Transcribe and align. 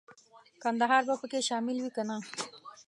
کندهار 0.63 1.01
به 1.07 1.13
پکې 1.21 1.39
شامل 1.47 1.77
وي 1.79 1.91
کنه. 1.95 2.15